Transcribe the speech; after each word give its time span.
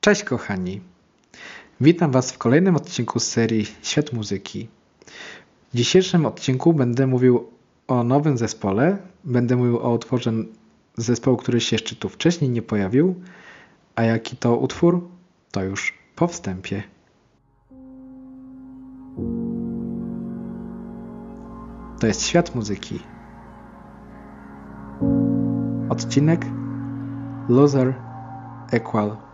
Cześć 0.00 0.24
kochani. 0.24 0.80
Witam 1.80 2.10
Was 2.10 2.32
w 2.32 2.38
kolejnym 2.38 2.76
odcinku 2.76 3.20
serii 3.20 3.66
Świat 3.82 4.12
Muzyki. 4.12 4.68
W 5.72 5.76
dzisiejszym 5.76 6.26
odcinku 6.26 6.72
będę 6.72 7.06
mówił 7.06 7.46
o 7.88 8.04
nowym 8.04 8.38
zespole. 8.38 8.98
Będę 9.24 9.56
mówił 9.56 9.78
o 9.78 9.92
utworze 9.92 10.32
zespołu, 10.96 11.36
który 11.36 11.60
się 11.60 11.74
jeszcze 11.74 11.96
tu 11.96 12.08
wcześniej 12.08 12.50
nie 12.50 12.62
pojawił. 12.62 13.14
A 13.94 14.02
jaki 14.02 14.36
to 14.36 14.56
utwór? 14.56 15.08
To 15.50 15.62
już 15.62 15.94
po 16.16 16.26
wstępie. 16.26 16.82
To 22.00 22.06
jest 22.06 22.22
Świat 22.22 22.54
Muzyki. 22.54 23.00
Odcinek 25.88 26.46
Loser 27.48 27.94
Equal 28.70 29.27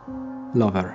Lover. 0.55 0.93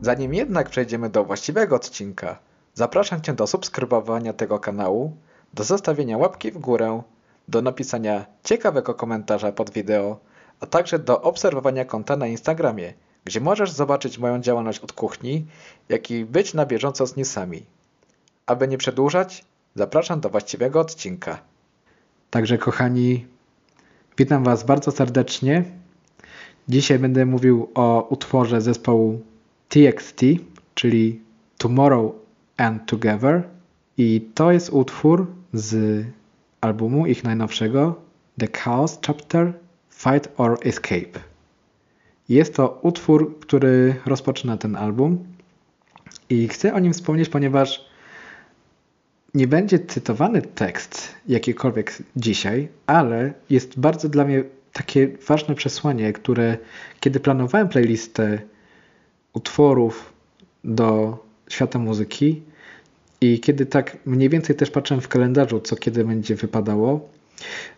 Zanim 0.00 0.34
jednak 0.34 0.70
przejdziemy 0.70 1.10
do 1.10 1.24
właściwego 1.24 1.76
odcinka, 1.76 2.38
zapraszam 2.74 3.20
Cię 3.20 3.32
do 3.32 3.46
subskrybowania 3.46 4.32
tego 4.32 4.58
kanału, 4.58 5.16
do 5.54 5.64
zostawienia 5.64 6.18
łapki 6.18 6.52
w 6.52 6.58
górę, 6.58 7.02
do 7.48 7.62
napisania 7.62 8.26
ciekawego 8.44 8.94
komentarza 8.94 9.52
pod 9.52 9.70
wideo, 9.70 10.18
a 10.60 10.66
także 10.66 10.98
do 10.98 11.22
obserwowania 11.22 11.84
konta 11.84 12.16
na 12.16 12.26
Instagramie, 12.26 12.92
gdzie 13.24 13.40
możesz 13.40 13.70
zobaczyć 13.70 14.18
moją 14.18 14.40
działalność 14.40 14.78
od 14.78 14.92
kuchni, 14.92 15.46
jak 15.88 16.10
i 16.10 16.24
być 16.24 16.54
na 16.54 16.66
bieżąco 16.66 17.06
z 17.06 17.16
newsami. 17.16 17.66
Aby 18.50 18.68
nie 18.68 18.78
przedłużać, 18.78 19.44
zapraszam 19.74 20.20
do 20.20 20.30
właściwego 20.30 20.80
odcinka. 20.80 21.40
Także 22.30 22.58
kochani, 22.58 23.26
witam 24.18 24.44
Was 24.44 24.64
bardzo 24.64 24.90
serdecznie. 24.90 25.64
Dzisiaj 26.68 26.98
będę 26.98 27.26
mówił 27.26 27.70
o 27.74 28.06
utworze 28.10 28.60
zespołu 28.60 29.20
TXT, 29.68 30.20
czyli 30.74 31.20
Tomorrow 31.58 32.12
and 32.56 32.86
Together. 32.86 33.42
I 33.96 34.28
to 34.34 34.52
jest 34.52 34.70
utwór 34.70 35.26
z 35.52 36.04
albumu 36.60 37.06
ich 37.06 37.24
najnowszego 37.24 37.94
The 38.38 38.46
Chaos 38.46 38.98
Chapter 39.06 39.52
Fight 39.90 40.28
or 40.36 40.58
Escape. 40.62 41.20
Jest 42.28 42.54
to 42.54 42.78
utwór, 42.82 43.38
który 43.40 43.94
rozpoczyna 44.06 44.56
ten 44.56 44.76
album 44.76 45.24
i 46.30 46.48
chcę 46.48 46.74
o 46.74 46.78
nim 46.78 46.92
wspomnieć, 46.92 47.28
ponieważ 47.28 47.89
nie 49.34 49.46
będzie 49.46 49.78
cytowany 49.78 50.42
tekst 50.42 51.14
jakikolwiek 51.28 51.98
dzisiaj, 52.16 52.68
ale 52.86 53.32
jest 53.50 53.80
bardzo 53.80 54.08
dla 54.08 54.24
mnie 54.24 54.44
takie 54.72 55.08
ważne 55.28 55.54
przesłanie, 55.54 56.12
które 56.12 56.58
kiedy 57.00 57.20
planowałem 57.20 57.68
playlistę 57.68 58.38
utworów 59.32 60.12
do 60.64 61.18
świata 61.48 61.78
muzyki 61.78 62.42
i 63.20 63.40
kiedy 63.40 63.66
tak 63.66 63.96
mniej 64.06 64.28
więcej 64.28 64.56
też 64.56 64.70
patrzyłem 64.70 65.00
w 65.00 65.08
kalendarzu, 65.08 65.60
co 65.60 65.76
kiedy 65.76 66.04
będzie 66.04 66.34
wypadało, 66.34 67.08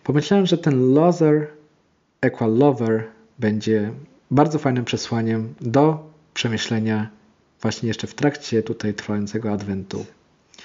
pomyślałem, 0.05 0.47
że 0.47 0.58
ten 0.58 0.95
loser 0.95 1.47
equal 2.20 2.56
lover 2.58 3.05
będzie 3.39 3.91
bardzo 4.30 4.58
fajnym 4.58 4.84
przesłaniem 4.84 5.55
do 5.61 6.11
przemyślenia 6.34 7.11
właśnie 7.61 7.89
jeszcze 7.89 8.06
w 8.06 8.14
trakcie 8.14 8.62
tutaj 8.62 8.95
trwającego 8.95 9.53
adwentu. 9.53 10.05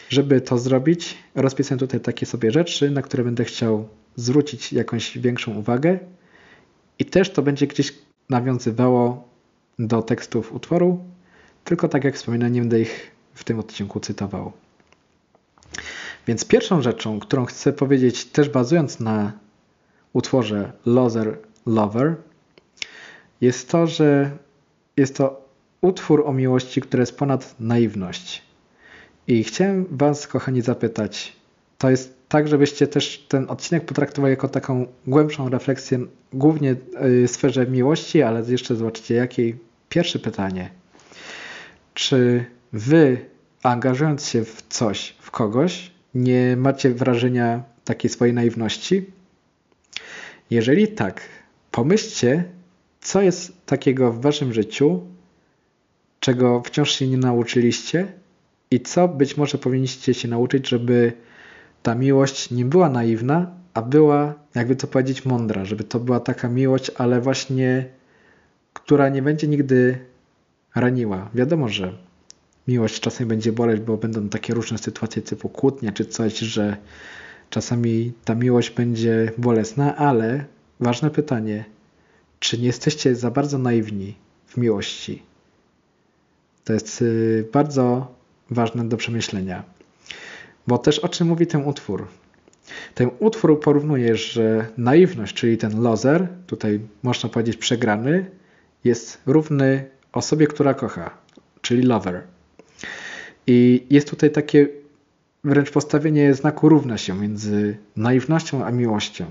Żeby 0.10 0.42
to 0.42 0.58
zrobić, 0.58 1.18
rozpisałem 1.36 1.80
tutaj 1.80 2.00
takie 2.00 2.26
sobie 2.26 2.52
rzeczy, 2.52 2.92
na 2.92 3.02
które 3.02 3.24
będę 3.24 3.46
chciał 3.46 3.88
zwrócić 4.16 4.74
jakąś 4.74 5.18
większą 5.18 5.56
uwagę 5.56 6.00
i 7.00 7.06
też 7.06 7.30
to 7.30 7.42
będzie 7.42 7.68
gdzieś 7.68 7.94
nawiązywało 8.30 9.28
do 9.80 10.02
tekstów 10.02 10.54
utworu, 10.54 11.04
tylko 11.64 11.88
tak 11.88 12.04
jak 12.04 12.16
wspominałem, 12.16 12.54
nie 12.54 12.62
będę 12.62 12.80
ich 12.80 13.12
w 13.34 13.44
tym 13.44 13.60
odcinku 13.60 14.00
cytował. 14.00 14.52
Więc 16.28 16.46
pierwszą 16.46 16.82
rzeczą, 16.82 17.20
którą 17.20 17.46
chcę 17.46 17.74
powiedzieć, 17.74 18.26
też 18.26 18.50
bazując 18.50 19.00
na 19.00 19.32
utworze 20.14 20.72
Loser 20.86 21.38
Lover, 21.66 22.16
jest 23.42 23.70
to, 23.70 23.88
że 23.88 24.38
jest 24.98 25.18
to 25.18 25.48
utwór 25.82 26.24
o 26.26 26.34
miłości, 26.34 26.82
który 26.82 27.02
jest 27.02 27.18
ponad 27.18 27.56
naiwność. 27.60 28.47
I 29.28 29.44
chciałem 29.44 29.86
Was, 29.92 30.28
kochani, 30.28 30.62
zapytać, 30.62 31.34
to 31.78 31.90
jest 31.90 32.18
tak, 32.30 32.48
żebyście 32.48 32.88
też 32.88 33.26
ten 33.28 33.50
odcinek 33.50 33.86
potraktowali 33.86 34.32
jako 34.32 34.48
taką 34.48 34.86
głębszą 35.08 35.50
refleksję, 35.50 36.00
głównie 36.34 36.76
w 37.02 37.26
sferze 37.28 37.68
miłości, 37.68 38.22
ale 38.22 38.44
jeszcze 38.48 38.76
zobaczcie 38.76 39.16
jakiej. 39.16 39.56
Pierwsze 39.90 40.20
pytanie. 40.20 40.70
Czy 41.94 42.46
Wy, 42.74 43.26
angażując 43.64 44.26
się 44.26 44.46
w 44.46 44.64
coś, 44.70 45.16
w 45.20 45.32
kogoś, 45.32 45.92
nie 46.16 46.58
macie 46.58 46.90
wrażenia 46.90 47.64
takiej 47.86 48.10
swojej 48.10 48.34
naiwności? 48.34 49.06
Jeżeli 50.50 50.88
tak, 50.88 51.22
pomyślcie, 51.72 52.44
co 53.02 53.22
jest 53.22 53.66
takiego 53.66 54.12
w 54.12 54.22
Waszym 54.22 54.54
życiu, 54.54 55.02
czego 56.20 56.62
wciąż 56.66 56.92
się 56.92 57.08
nie 57.08 57.18
nauczyliście 57.18 58.08
i 58.72 58.80
co 58.80 59.08
być 59.08 59.38
może 59.38 59.58
powinniście 59.58 60.14
się 60.14 60.28
nauczyć, 60.28 60.70
żeby 60.70 61.14
ta 61.84 61.96
miłość 61.96 62.52
nie 62.52 62.66
była 62.66 62.90
naiwna, 62.90 63.52
a 63.74 63.82
była, 63.82 64.34
jakby 64.56 64.76
to 64.76 64.88
powiedzieć, 64.88 65.26
mądra, 65.26 65.66
żeby 65.66 65.84
to 65.84 66.00
była 66.00 66.20
taka 66.20 66.50
miłość, 66.50 66.92
ale 66.96 67.22
właśnie, 67.22 67.86
która 68.74 69.10
nie 69.10 69.22
będzie 69.22 69.48
nigdy 69.48 69.98
raniła. 70.76 71.30
Wiadomo, 71.34 71.70
że 71.70 71.94
miłość 72.68 73.00
czasem 73.00 73.28
będzie 73.28 73.52
boleć, 73.52 73.82
bo 73.82 73.98
będą 73.98 74.30
takie 74.30 74.54
różne 74.54 74.78
sytuacje 74.78 75.22
typu 75.22 75.50
kłótnia 75.50 75.92
czy 75.92 76.06
coś, 76.06 76.40
że 76.40 76.78
czasami 77.50 78.14
ta 78.26 78.36
miłość 78.36 78.70
będzie 78.70 79.32
bolesna, 79.38 79.96
ale 79.96 80.46
ważne 80.80 81.10
pytanie, 81.10 81.66
czy 82.40 82.58
nie 82.58 82.68
jesteście 82.68 83.16
za 83.16 83.32
bardzo 83.32 83.58
naiwni 83.58 84.16
w 84.46 84.58
miłości? 84.58 85.24
To 86.64 86.74
jest 86.74 87.02
y, 87.02 87.48
bardzo 87.54 88.17
ważne 88.50 88.90
do 88.90 88.98
przemyślenia. 88.98 89.64
Bo 90.68 90.78
też 90.78 91.00
o 91.00 91.10
czym 91.10 91.28
mówi 91.28 91.48
ten 91.48 91.66
utwór? 91.66 92.08
Ten 92.96 93.10
utwór 93.20 93.60
porównuje, 93.60 94.16
że 94.16 94.68
naiwność, 94.78 95.36
czyli 95.36 95.58
ten 95.58 95.82
loser, 95.82 96.28
tutaj 96.48 96.80
można 97.04 97.30
powiedzieć 97.30 97.58
przegrany, 97.58 98.26
jest 98.84 99.22
równy 99.26 99.86
osobie, 100.14 100.48
która 100.48 100.74
kocha, 100.74 101.18
czyli 101.62 101.84
lover. 101.84 102.24
I 103.48 103.86
jest 103.90 104.10
tutaj 104.10 104.32
takie 104.32 104.68
wręcz 105.44 105.72
postawienie 105.72 106.34
znaku 106.34 106.70
równa 106.70 106.98
się 106.98 107.16
między 107.16 107.78
naiwnością 107.96 108.66
a 108.66 108.72
miłością. 108.72 109.26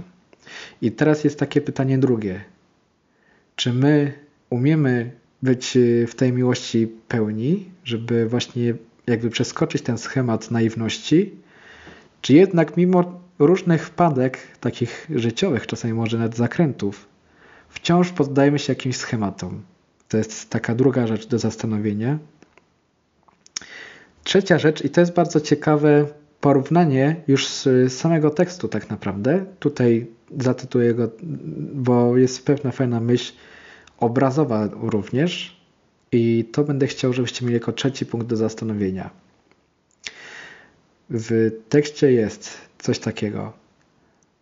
I 0.82 0.92
teraz 0.92 1.24
jest 1.24 1.38
takie 1.38 1.60
pytanie 1.60 1.98
drugie. 1.98 2.44
Czy 3.56 3.72
my 3.72 4.12
umiemy 4.50 5.10
być 5.42 5.78
w 6.06 6.14
tej 6.14 6.32
miłości 6.32 6.88
pełni, 7.08 7.70
żeby 7.84 8.28
właśnie 8.28 8.74
jakby 9.06 9.30
przeskoczyć 9.30 9.82
ten 9.82 9.98
schemat 9.98 10.50
naiwności, 10.50 11.34
czy 12.20 12.34
jednak 12.34 12.76
mimo 12.76 13.20
różnych 13.38 13.86
wpadek, 13.86 14.38
takich 14.60 15.06
życiowych, 15.14 15.66
czasami 15.66 15.94
może 15.94 16.18
nawet 16.18 16.36
zakrętów, 16.36 17.08
wciąż 17.68 18.10
poddajemy 18.10 18.58
się 18.58 18.72
jakimś 18.72 18.96
schematom. 18.96 19.62
To 20.08 20.16
jest 20.16 20.50
taka 20.50 20.74
druga 20.74 21.06
rzecz 21.06 21.26
do 21.26 21.38
zastanowienia. 21.38 22.18
Trzecia 24.24 24.58
rzecz, 24.58 24.84
i 24.84 24.90
to 24.90 25.00
jest 25.00 25.14
bardzo 25.14 25.40
ciekawe 25.40 26.06
porównanie 26.40 27.16
już 27.28 27.48
z 27.48 27.92
samego 27.92 28.30
tekstu 28.30 28.68
tak 28.68 28.90
naprawdę. 28.90 29.44
Tutaj 29.58 30.06
zatytuję 30.40 30.94
go, 30.94 31.10
bo 31.72 32.16
jest 32.16 32.46
pewna 32.46 32.70
fajna 32.70 33.00
myśl 33.00 33.32
obrazowa 33.98 34.68
również. 34.72 35.60
I 36.12 36.48
to 36.52 36.64
będę 36.64 36.86
chciał, 36.86 37.12
żebyście 37.12 37.44
mieli 37.44 37.54
jako 37.54 37.72
trzeci 37.72 38.06
punkt 38.06 38.26
do 38.26 38.36
zastanowienia. 38.36 39.10
W 41.10 41.50
tekście 41.68 42.12
jest 42.12 42.58
coś 42.78 42.98
takiego. 42.98 43.52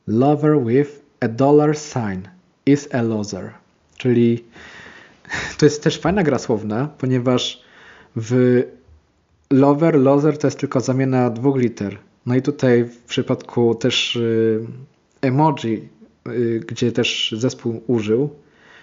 Lover 0.06 0.64
with 0.66 0.90
a 1.20 1.28
dollar 1.28 1.76
sign 1.78 2.28
is 2.66 2.94
a 2.94 3.02
loser. 3.02 3.50
Czyli 3.96 4.44
to 5.58 5.66
jest 5.66 5.82
też 5.82 6.00
fajna 6.00 6.22
gra 6.22 6.38
słowna, 6.38 6.88
ponieważ 6.98 7.62
w 8.16 8.62
lover, 9.50 9.98
loser 9.98 10.38
to 10.38 10.46
jest 10.46 10.58
tylko 10.58 10.80
zamiana 10.80 11.30
dwóch 11.30 11.56
liter. 11.56 11.98
No 12.26 12.36
i 12.36 12.42
tutaj 12.42 12.84
w 12.84 12.98
przypadku 12.98 13.74
też 13.74 14.16
y, 14.16 14.66
emoji, 15.20 15.88
y, 16.28 16.60
gdzie 16.66 16.92
też 16.92 17.34
zespół 17.38 17.82
użył, 17.86 18.30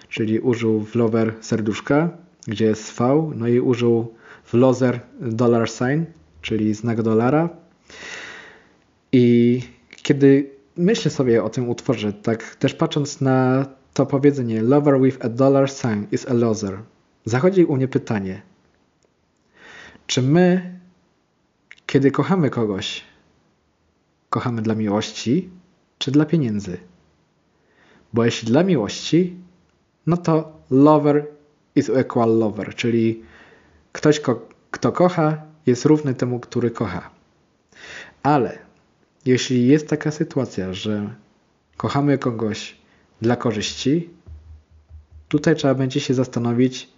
czyli 0.08 0.40
użył 0.40 0.80
w 0.80 0.94
lover 0.94 1.34
serduszka, 1.40 2.10
gdzie 2.46 2.64
jest 2.64 2.92
V, 2.92 3.30
no 3.34 3.48
i 3.48 3.60
użył 3.60 4.14
w 4.44 4.54
loser 4.54 5.00
dollar 5.20 5.70
sign, 5.70 6.04
czyli 6.42 6.74
znak 6.74 7.02
dolara. 7.02 7.48
I 9.12 9.60
kiedy 10.02 10.50
myślę 10.76 11.10
sobie 11.10 11.44
o 11.44 11.50
tym 11.50 11.68
utworze, 11.68 12.12
tak 12.12 12.56
też 12.56 12.74
patrząc 12.74 13.20
na 13.20 13.66
to 13.94 14.06
powiedzenie 14.06 14.62
lover 14.62 15.00
with 15.00 15.24
a 15.24 15.28
dollar 15.28 15.70
sign 15.70 16.06
is 16.12 16.28
a 16.28 16.34
loser, 16.34 16.78
zachodzi 17.24 17.64
u 17.64 17.76
mnie 17.76 17.88
pytanie, 17.88 18.42
czy 20.06 20.22
my, 20.22 20.78
kiedy 21.86 22.10
kochamy 22.10 22.50
kogoś, 22.50 23.04
kochamy 24.30 24.62
dla 24.62 24.74
miłości, 24.74 25.50
czy 25.98 26.10
dla 26.10 26.24
pieniędzy? 26.24 26.78
Bo 28.12 28.24
jeśli 28.24 28.48
dla 28.48 28.62
miłości, 28.62 29.36
no 30.06 30.16
to 30.16 30.52
lover 30.70 31.26
is 31.74 31.90
equal 31.90 32.38
lover, 32.38 32.74
czyli 32.74 33.22
ktoś, 33.92 34.20
kto 34.70 34.92
kocha, 34.92 35.42
jest 35.66 35.84
równy 35.84 36.14
temu, 36.14 36.40
który 36.40 36.70
kocha. 36.70 37.10
Ale 38.22 38.58
jeśli 39.24 39.66
jest 39.66 39.88
taka 39.88 40.10
sytuacja, 40.10 40.72
że 40.72 41.14
kochamy 41.76 42.18
kogoś 42.18 42.76
dla 43.20 43.36
korzyści, 43.36 44.10
tutaj 45.28 45.56
trzeba 45.56 45.74
będzie 45.74 46.00
się 46.00 46.14
zastanowić, 46.14 46.92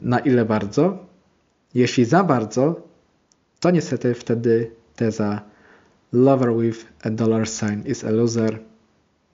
na 0.00 0.18
ile 0.18 0.44
bardzo. 0.44 1.06
Jeśli 1.74 2.04
za 2.04 2.24
bardzo, 2.24 2.82
to 3.60 3.70
niestety 3.70 4.14
wtedy 4.14 4.70
teza 4.96 5.42
lover 6.12 6.56
with 6.56 6.86
a 7.02 7.10
dollar 7.10 7.48
sign 7.48 7.82
is 7.86 8.04
a 8.04 8.10
loser 8.10 8.58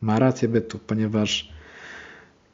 ma 0.00 0.18
rację 0.18 0.48
bytu, 0.48 0.78
ponieważ 0.78 1.52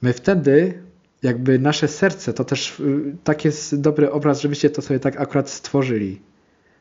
my 0.03 0.12
wtedy 0.12 0.82
jakby 1.23 1.59
nasze 1.59 1.88
serce, 1.88 2.32
to 2.32 2.44
też 2.44 2.81
y, 2.81 3.17
tak 3.25 3.44
jest 3.44 3.81
dobry 3.81 4.11
obraz, 4.11 4.41
żebyście 4.41 4.70
to 4.70 4.82
sobie 4.82 5.00
tak 5.00 5.20
akurat 5.20 5.50
stworzyli. 5.50 6.20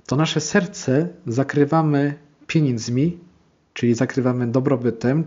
To 0.06 0.16
nasze 0.16 0.42
serce 0.42 1.10
zakrywamy 1.28 2.14
pieniędzmi, 2.48 3.18
czyli 3.74 3.94
zakrywamy 3.94 4.48
dobrobytem, 4.48 5.24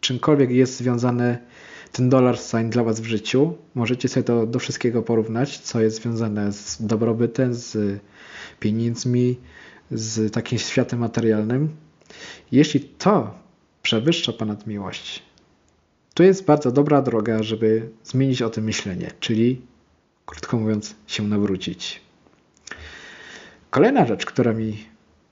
czymkolwiek 0.00 0.50
jest 0.50 0.76
związane 0.76 1.38
ten 1.92 2.08
dollar 2.08 2.38
sign 2.38 2.70
dla 2.70 2.84
Was 2.84 3.00
w 3.00 3.04
życiu. 3.04 3.54
Możecie 3.74 4.08
sobie 4.08 4.24
to 4.24 4.46
do 4.46 4.58
wszystkiego 4.58 5.02
porównać, 5.02 5.58
co 5.58 5.80
jest 5.80 6.02
związane 6.02 6.52
z 6.52 6.86
dobrobytem, 6.86 7.54
z 7.54 8.00
pieniędzmi, 8.60 9.36
z 9.90 10.32
takim 10.32 10.58
światem 10.58 10.98
materialnym. 10.98 11.68
Jeśli 12.52 12.80
to 12.80 13.34
przewyższa 13.82 14.32
ponad 14.32 14.66
miłość, 14.66 15.22
to 16.20 16.24
jest 16.24 16.44
bardzo 16.44 16.72
dobra 16.72 17.02
droga, 17.02 17.42
żeby 17.42 17.90
zmienić 18.04 18.42
o 18.42 18.50
tym 18.50 18.64
myślenie, 18.64 19.10
czyli 19.20 19.60
krótko 20.26 20.58
mówiąc, 20.58 20.94
się 21.06 21.22
nawrócić. 21.22 22.00
Kolejna 23.70 24.06
rzecz, 24.06 24.26
która 24.26 24.52
mi 24.52 24.84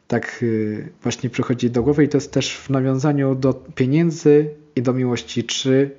tak 0.06 0.38
y, 0.43 0.88
właśnie 1.02 1.31
przychodzi 1.31 1.70
do 1.70 1.82
głowy 1.82 2.05
i 2.05 2.08
to 2.08 2.17
jest 2.17 2.32
też 2.32 2.56
w 2.56 2.70
nawiązaniu 2.70 3.35
do 3.35 3.55
pieniędzy 3.55 4.50
i 4.76 4.82
do 4.82 4.93
miłości. 4.93 5.44
Czy 5.44 5.90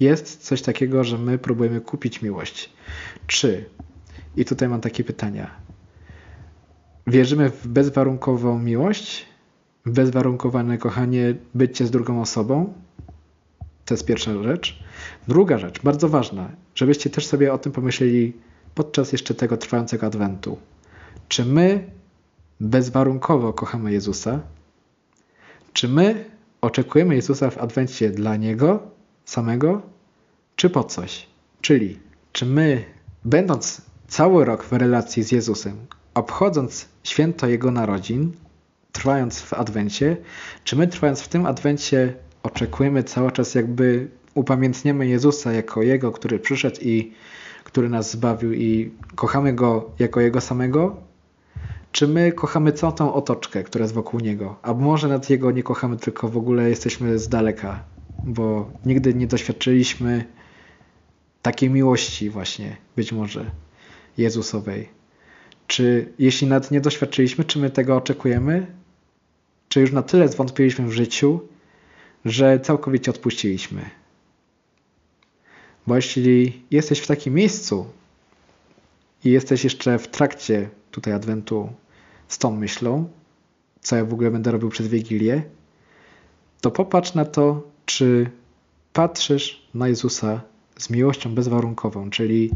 jest 0.00 0.42
coś 0.42 0.62
takiego, 0.62 1.04
że 1.04 1.18
my 1.18 1.38
próbujemy 1.38 1.80
kupić 1.80 2.22
miłość? 2.22 2.70
Czy, 3.26 3.64
i 4.36 4.44
tutaj 4.44 4.68
mam 4.68 4.80
takie 4.80 5.04
pytania, 5.04 5.50
wierzymy 7.06 7.50
w 7.50 7.66
bezwarunkową 7.66 8.58
miłość, 8.58 9.26
bezwarunkowane 9.86 10.78
kochanie, 10.78 11.34
bycie 11.54 11.86
z 11.86 11.90
drugą 11.90 12.20
osobą? 12.20 12.83
To 13.84 13.94
jest 13.94 14.06
pierwsza 14.06 14.42
rzecz. 14.42 14.78
Druga 15.28 15.58
rzecz, 15.58 15.82
bardzo 15.82 16.08
ważna, 16.08 16.48
żebyście 16.74 17.10
też 17.10 17.26
sobie 17.26 17.52
o 17.52 17.58
tym 17.58 17.72
pomyśleli 17.72 18.32
podczas 18.74 19.12
jeszcze 19.12 19.34
tego 19.34 19.56
trwającego 19.56 20.06
adwentu. 20.06 20.58
Czy 21.28 21.44
my 21.44 21.90
bezwarunkowo 22.60 23.52
kochamy 23.52 23.92
Jezusa? 23.92 24.40
Czy 25.72 25.88
my 25.88 26.24
oczekujemy 26.60 27.14
Jezusa 27.14 27.50
w 27.50 27.58
adwencie 27.58 28.10
dla 28.10 28.36
Niego 28.36 28.82
samego, 29.24 29.82
czy 30.56 30.70
po 30.70 30.84
coś? 30.84 31.26
Czyli, 31.60 31.98
czy 32.32 32.46
my, 32.46 32.84
będąc 33.24 33.82
cały 34.08 34.44
rok 34.44 34.64
w 34.64 34.72
relacji 34.72 35.22
z 35.22 35.32
Jezusem, 35.32 35.76
obchodząc 36.14 36.88
święto 37.02 37.48
Jego 37.48 37.70
narodzin, 37.70 38.32
trwając 38.92 39.40
w 39.40 39.52
adwencie, 39.52 40.16
czy 40.64 40.76
my 40.76 40.88
trwając 40.88 41.20
w 41.20 41.28
tym 41.28 41.46
adwencie 41.46 42.14
oczekujemy 42.44 43.02
cały 43.02 43.32
czas 43.32 43.54
jakby 43.54 44.08
upamiętniemy 44.34 45.06
Jezusa 45.06 45.52
jako 45.52 45.82
Jego, 45.82 46.12
który 46.12 46.38
przyszedł 46.38 46.76
i 46.80 47.12
który 47.64 47.88
nas 47.88 48.10
zbawił 48.10 48.52
i 48.52 48.90
kochamy 49.14 49.52
Go 49.52 49.90
jako 49.98 50.20
Jego 50.20 50.40
samego? 50.40 50.96
Czy 51.92 52.08
my 52.08 52.32
kochamy 52.32 52.72
całą 52.72 52.92
tą 52.92 53.14
otoczkę, 53.14 53.62
która 53.62 53.82
jest 53.82 53.94
wokół 53.94 54.20
Niego? 54.20 54.56
A 54.62 54.74
może 54.74 55.08
nad 55.08 55.30
Jego 55.30 55.50
nie 55.50 55.62
kochamy, 55.62 55.96
tylko 55.96 56.28
w 56.28 56.36
ogóle 56.36 56.68
jesteśmy 56.68 57.18
z 57.18 57.28
daleka, 57.28 57.84
bo 58.24 58.70
nigdy 58.84 59.14
nie 59.14 59.26
doświadczyliśmy 59.26 60.24
takiej 61.42 61.70
miłości 61.70 62.30
właśnie, 62.30 62.76
być 62.96 63.12
może, 63.12 63.50
Jezusowej. 64.18 64.88
Czy 65.66 66.12
jeśli 66.18 66.46
nad 66.46 66.70
nie 66.70 66.80
doświadczyliśmy, 66.80 67.44
czy 67.44 67.58
my 67.58 67.70
tego 67.70 67.96
oczekujemy? 67.96 68.66
Czy 69.68 69.80
już 69.80 69.92
na 69.92 70.02
tyle 70.02 70.28
zwątpiliśmy 70.28 70.86
w 70.86 70.92
życiu, 70.92 71.40
że 72.24 72.60
całkowicie 72.60 73.10
odpuściliśmy? 73.10 73.90
Bo 75.86 75.96
jeśli 75.96 76.62
jesteś 76.70 76.98
w 76.98 77.06
takim 77.06 77.34
miejscu 77.34 77.86
i 79.24 79.30
jesteś 79.30 79.64
jeszcze 79.64 79.98
w 79.98 80.08
trakcie 80.08 80.70
tutaj 80.90 81.12
Adwentu 81.12 81.72
z 82.28 82.38
tą 82.38 82.56
myślą, 82.56 83.08
co 83.80 83.96
ja 83.96 84.04
w 84.04 84.12
ogóle 84.12 84.30
będę 84.30 84.50
robił 84.50 84.68
przez 84.68 84.88
Wigilię, 84.88 85.42
to 86.60 86.70
popatrz 86.70 87.14
na 87.14 87.24
to, 87.24 87.62
czy 87.86 88.30
patrzysz 88.92 89.68
na 89.74 89.88
Jezusa 89.88 90.40
z 90.78 90.90
miłością 90.90 91.34
bezwarunkową, 91.34 92.10
czyli 92.10 92.50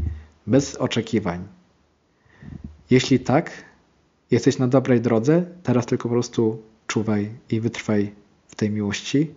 bez 0.47 0.75
oczekiwań. 0.75 1.47
Jeśli 2.89 3.19
tak, 3.19 3.51
jesteś 4.31 4.57
na 4.57 4.67
dobrej 4.67 5.01
drodze, 5.01 5.45
teraz 5.63 5.85
tylko 5.85 6.09
po 6.09 6.13
prostu 6.13 6.61
czuwaj 6.87 7.29
i 7.49 7.59
wytrwaj 7.59 8.11
w 8.47 8.55
tej 8.55 8.69
miłości, 8.69 9.33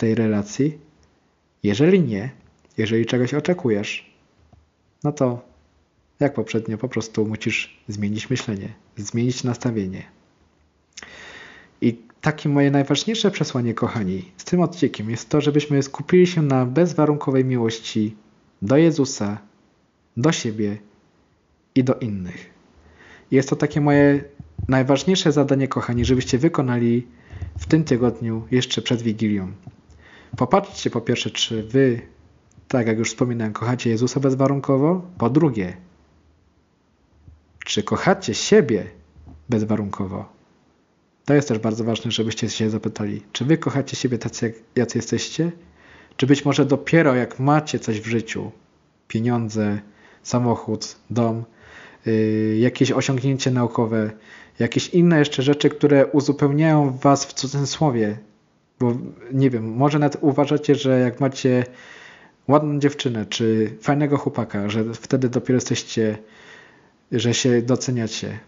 tej 0.00 0.14
relacji. 0.14 0.78
Jeżeli 1.62 2.00
nie, 2.00 2.30
jeżeli 2.78 3.06
czegoś 3.06 3.34
oczekujesz, 3.34 4.14
no 5.04 5.12
to 5.12 5.42
jak 6.20 6.34
poprzednio, 6.34 6.78
po 6.78 6.88
prostu 6.88 7.26
musisz 7.26 7.82
zmienić 7.88 8.30
myślenie, 8.30 8.68
zmienić 8.96 9.44
nastawienie. 9.44 10.02
I 11.80 11.98
takie 12.20 12.48
moje 12.48 12.70
najważniejsze 12.70 13.30
przesłanie, 13.30 13.74
kochani, 13.74 14.32
z 14.36 14.44
tym 14.44 14.60
odciekiem 14.60 15.10
jest 15.10 15.28
to, 15.28 15.40
żebyśmy 15.40 15.82
skupili 15.82 16.26
się 16.26 16.42
na 16.42 16.66
bezwarunkowej 16.66 17.44
miłości 17.44 18.16
do 18.62 18.76
Jezusa, 18.76 19.38
do 20.16 20.32
siebie 20.32 20.78
i 21.74 21.84
do 21.84 21.94
innych. 21.94 22.50
Jest 23.30 23.48
to 23.48 23.56
takie 23.56 23.80
moje 23.80 24.24
najważniejsze 24.68 25.32
zadanie, 25.32 25.68
kochani, 25.68 26.04
żebyście 26.04 26.38
wykonali 26.38 27.06
w 27.58 27.66
tym 27.66 27.84
tygodniu, 27.84 28.46
jeszcze 28.50 28.82
przed 28.82 29.02
Wigilią. 29.02 29.52
Popatrzcie 30.36 30.90
po 30.90 31.00
pierwsze, 31.00 31.30
czy 31.30 31.62
wy, 31.62 32.02
tak 32.68 32.86
jak 32.86 32.98
już 32.98 33.08
wspominałem, 33.08 33.52
kochacie 33.52 33.90
Jezusa 33.90 34.20
bezwarunkowo. 34.20 35.02
Po 35.18 35.30
drugie, 35.30 35.76
czy 37.64 37.82
kochacie 37.82 38.34
siebie 38.34 38.86
bezwarunkowo? 39.48 40.28
To 41.24 41.34
jest 41.34 41.48
też 41.48 41.58
bardzo 41.58 41.84
ważne, 41.84 42.10
żebyście 42.10 42.48
się 42.48 42.70
zapytali, 42.70 43.22
czy 43.32 43.44
wy 43.44 43.58
kochacie 43.58 43.96
siebie 43.96 44.18
tacy, 44.18 44.54
jacy 44.76 44.98
jesteście? 44.98 45.52
Czy 46.16 46.26
być 46.26 46.44
może 46.44 46.64
dopiero 46.64 47.14
jak 47.14 47.40
macie 47.40 47.78
coś 47.78 48.00
w 48.00 48.06
życiu, 48.06 48.50
pieniądze, 49.08 49.80
samochód, 50.22 50.96
dom, 51.10 51.44
yy, 52.06 52.56
jakieś 52.58 52.92
osiągnięcie 52.92 53.50
naukowe, 53.50 54.10
jakieś 54.58 54.88
inne 54.88 55.18
jeszcze 55.18 55.42
rzeczy, 55.42 55.70
które 55.70 56.06
uzupełniają 56.06 56.98
was 57.02 57.24
w 57.24 57.32
cudzysłowie, 57.32 58.18
bo 58.80 58.96
nie 59.32 59.50
wiem, 59.50 59.72
może 59.72 59.98
nawet 59.98 60.18
uważacie, 60.20 60.74
że 60.74 61.00
jak 61.00 61.20
macie 61.20 61.64
ładną 62.48 62.78
dziewczynę, 62.78 63.26
czy 63.26 63.76
fajnego 63.82 64.18
chłopaka, 64.18 64.68
że 64.68 64.94
wtedy 64.94 65.28
dopiero 65.28 65.56
jesteście 65.56 66.18
że 67.12 67.34
się 67.34 67.62
doceniacie? 67.62 68.38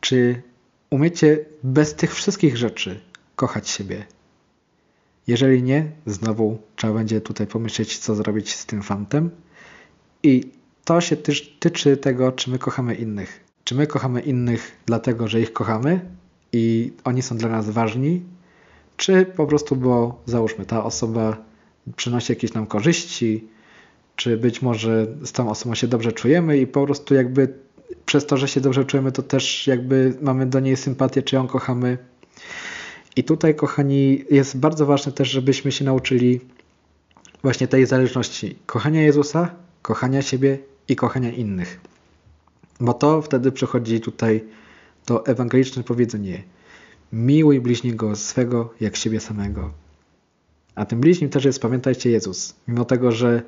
Czy 0.00 0.42
umiecie 0.90 1.44
bez 1.62 1.94
tych 1.94 2.14
wszystkich 2.14 2.56
rzeczy 2.56 3.00
kochać 3.36 3.68
siebie? 3.68 4.06
Jeżeli 5.26 5.62
nie, 5.62 5.90
znowu 6.06 6.58
trzeba 6.76 6.94
będzie 6.94 7.20
tutaj 7.20 7.46
pomyśleć, 7.46 7.98
co 7.98 8.14
zrobić 8.14 8.54
z 8.54 8.66
tym 8.66 8.82
fantem. 8.82 9.30
I 10.22 10.52
to 10.84 11.00
się 11.00 11.16
też 11.16 11.56
tyczy 11.60 11.96
tego, 11.96 12.32
czy 12.32 12.50
my 12.50 12.58
kochamy 12.58 12.94
innych. 12.94 13.44
Czy 13.64 13.74
my 13.74 13.86
kochamy 13.86 14.20
innych 14.20 14.76
dlatego, 14.86 15.28
że 15.28 15.40
ich 15.40 15.52
kochamy 15.52 16.00
i 16.52 16.92
oni 17.04 17.22
są 17.22 17.36
dla 17.36 17.48
nas 17.48 17.70
ważni, 17.70 18.22
czy 19.00 19.26
po 19.36 19.46
prostu, 19.46 19.76
bo 19.76 20.20
załóżmy, 20.26 20.66
ta 20.66 20.84
osoba 20.84 21.36
przynosi 21.96 22.32
jakieś 22.32 22.52
nam 22.52 22.66
korzyści, 22.66 23.48
czy 24.16 24.36
być 24.36 24.62
może 24.62 25.06
z 25.24 25.32
tą 25.32 25.50
osobą 25.50 25.74
się 25.74 25.88
dobrze 25.88 26.12
czujemy 26.12 26.58
i 26.58 26.66
po 26.66 26.84
prostu 26.84 27.14
jakby 27.14 27.54
przez 28.06 28.26
to, 28.26 28.36
że 28.36 28.48
się 28.48 28.60
dobrze 28.60 28.84
czujemy, 28.84 29.12
to 29.12 29.22
też 29.22 29.66
jakby 29.66 30.14
mamy 30.22 30.46
do 30.46 30.60
niej 30.60 30.76
sympatię, 30.76 31.22
czy 31.22 31.36
ją 31.36 31.46
kochamy. 31.46 31.98
I 33.16 33.24
tutaj, 33.24 33.54
kochani, 33.54 34.24
jest 34.30 34.58
bardzo 34.58 34.86
ważne 34.86 35.12
też, 35.12 35.30
żebyśmy 35.30 35.72
się 35.72 35.84
nauczyli 35.84 36.40
właśnie 37.42 37.68
tej 37.68 37.86
zależności 37.86 38.58
kochania 38.66 39.02
Jezusa, 39.02 39.54
kochania 39.82 40.22
siebie 40.22 40.58
i 40.88 40.96
kochania 40.96 41.30
innych. 41.30 41.80
Bo 42.80 42.94
to 42.94 43.22
wtedy 43.22 43.52
przychodzi 43.52 44.00
tutaj 44.00 44.44
to 45.04 45.26
ewangeliczne 45.26 45.82
powiedzenie 45.82 46.42
miłuj 47.12 47.60
bliźniego 47.60 48.16
swego 48.16 48.74
jak 48.80 48.96
siebie 48.96 49.20
samego. 49.20 49.72
A 50.74 50.84
tym 50.84 51.00
bliźnim 51.00 51.30
też 51.30 51.44
jest, 51.44 51.62
pamiętajcie, 51.62 52.10
Jezus. 52.10 52.54
Mimo 52.68 52.84
tego, 52.84 53.12
że 53.12 53.42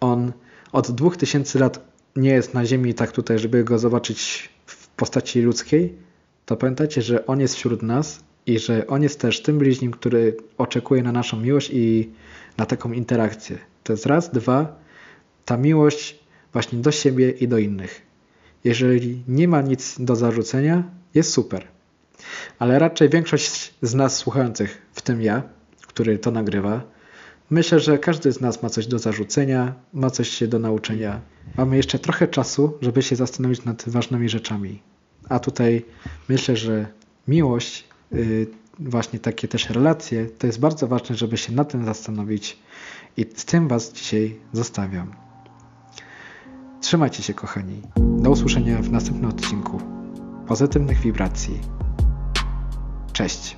On 0.00 0.32
od 0.72 0.90
dwóch 0.90 1.16
tysięcy 1.16 1.58
lat 1.58 1.88
nie 2.16 2.30
jest 2.30 2.54
na 2.54 2.66
ziemi 2.66 2.94
tak 2.94 3.12
tutaj, 3.12 3.38
żeby 3.38 3.64
Go 3.64 3.78
zobaczyć 3.78 4.48
w 4.66 4.88
postaci 4.88 5.40
ludzkiej, 5.40 5.94
to 6.46 6.56
pamiętajcie, 6.56 7.02
że 7.02 7.26
On 7.26 7.40
jest 7.40 7.54
wśród 7.54 7.82
nas 7.82 8.20
i 8.46 8.58
że 8.58 8.86
On 8.86 9.02
jest 9.02 9.20
też 9.20 9.42
tym 9.42 9.58
bliźnim, 9.58 9.90
który 9.90 10.36
oczekuje 10.58 11.02
na 11.02 11.12
naszą 11.12 11.40
miłość 11.40 11.70
i 11.72 12.10
na 12.56 12.66
taką 12.66 12.92
interakcję. 12.92 13.58
To 13.84 13.92
jest 13.92 14.06
raz, 14.06 14.30
dwa, 14.30 14.80
ta 15.44 15.56
miłość 15.56 16.18
właśnie 16.52 16.78
do 16.78 16.90
siebie 16.90 17.30
i 17.30 17.48
do 17.48 17.58
innych. 17.58 18.02
Jeżeli 18.64 19.22
nie 19.28 19.48
ma 19.48 19.62
nic 19.62 20.00
do 20.00 20.16
zarzucenia, 20.16 20.90
jest 21.14 21.32
super. 21.32 21.77
Ale 22.58 22.78
raczej 22.78 23.08
większość 23.08 23.74
z 23.82 23.94
nas 23.94 24.16
słuchających, 24.16 24.82
w 24.92 25.02
tym 25.02 25.22
ja, 25.22 25.42
który 25.86 26.18
to 26.18 26.30
nagrywa, 26.30 26.82
myślę, 27.50 27.80
że 27.80 27.98
każdy 27.98 28.32
z 28.32 28.40
nas 28.40 28.62
ma 28.62 28.68
coś 28.70 28.86
do 28.86 28.98
zarzucenia, 28.98 29.74
ma 29.92 30.10
coś 30.10 30.42
do 30.48 30.58
nauczenia. 30.58 31.20
Mamy 31.56 31.76
jeszcze 31.76 31.98
trochę 31.98 32.28
czasu, 32.28 32.78
żeby 32.80 33.02
się 33.02 33.16
zastanowić 33.16 33.64
nad 33.64 33.88
ważnymi 33.88 34.28
rzeczami. 34.28 34.82
A 35.28 35.38
tutaj 35.38 35.84
myślę, 36.28 36.56
że 36.56 36.86
miłość, 37.28 37.84
yy, 38.12 38.46
właśnie 38.78 39.18
takie 39.18 39.48
też 39.48 39.70
relacje, 39.70 40.26
to 40.26 40.46
jest 40.46 40.60
bardzo 40.60 40.88
ważne, 40.88 41.16
żeby 41.16 41.36
się 41.36 41.52
nad 41.52 41.72
tym 41.72 41.84
zastanowić 41.84 42.58
i 43.16 43.26
z 43.36 43.44
tym 43.44 43.68
Was 43.68 43.92
dzisiaj 43.92 44.36
zostawiam. 44.52 45.12
Trzymajcie 46.80 47.22
się, 47.22 47.34
kochani. 47.34 47.82
Do 47.96 48.30
usłyszenia 48.30 48.82
w 48.82 48.90
następnym 48.90 49.30
odcinku. 49.30 49.80
Pozytywnych 50.46 51.00
wibracji. 51.00 51.77
Cześć. 53.18 53.56